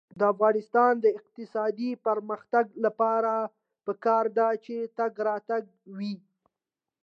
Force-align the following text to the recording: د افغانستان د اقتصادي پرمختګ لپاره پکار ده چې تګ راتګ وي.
د 0.19 0.21
افغانستان 0.33 0.93
د 0.99 1.05
اقتصادي 1.19 1.91
پرمختګ 2.07 2.65
لپاره 2.85 3.31
پکار 3.85 4.25
ده 4.37 4.47
چې 4.65 4.75
تګ 4.97 5.11
راتګ 5.27 5.63
وي. 5.97 6.15